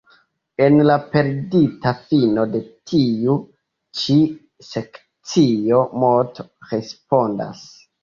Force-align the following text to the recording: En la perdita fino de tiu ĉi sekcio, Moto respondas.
En 0.67 0.77
la 0.85 0.95
perdita 1.11 1.91
fino 2.07 2.47
de 2.57 2.63
tiu 2.93 3.37
ĉi 4.03 4.19
sekcio, 4.73 5.87
Moto 6.09 6.51
respondas. 6.75 7.67